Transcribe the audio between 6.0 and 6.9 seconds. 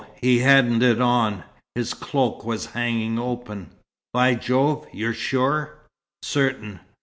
"Certain.